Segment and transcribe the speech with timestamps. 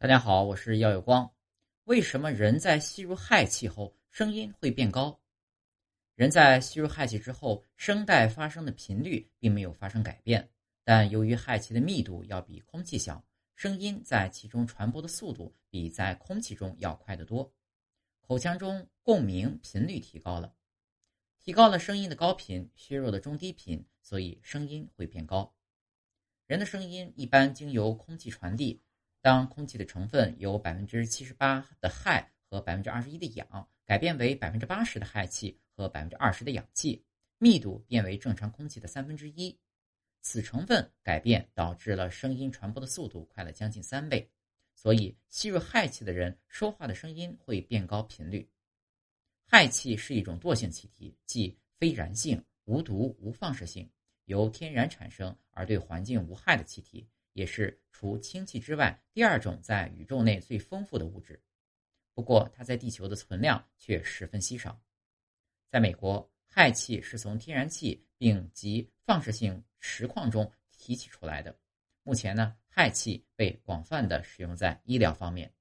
[0.00, 1.28] 大家好，我是耀有光。
[1.82, 5.20] 为什么人在吸入氦气后声音会变高？
[6.14, 10.48] 人在吸入氦气之后，声带发生的频率并没有发生改变，
[10.84, 13.20] 但由于氦气的密度要比空气小，
[13.56, 17.52] 声音在其中传播的速度比在空气中要快得多。
[18.20, 20.54] 口腔中共鸣频率提高了，
[21.40, 25.52] 提高了声音的高频，削弱了中低频，所以声音会变高。
[26.46, 28.80] 人的声音一般经由空气传递。
[29.20, 37.04] 当空气的成分由百分之七十八的氦和百分之二十一的氧改变为百分之八十的氦气和百分之二十的氧气，
[37.38, 39.58] 密度变为正常空气的三分之一。
[40.20, 44.30] 此成分改变导致了声音传播的速度快了将近三倍，
[44.74, 48.48] 所以吸入氦气的人说话的声音会变高频率。
[49.46, 53.88] 氦气是一种惰性气体，即非燃性、无毒、无放射性，
[54.26, 57.08] 由天然产生而对环境无害的气体。
[57.38, 61.40] 也是除氢气之外第二种在宇宙内最丰富的物质，
[62.12, 64.76] 不过它在地球的存量却十分稀少。
[65.68, 71.56] 在美国，氦气是从天然气并及放射性石矿中提取出来的。
[72.02, 75.52] 目前呢，氦气被广泛的使用在医疗方面。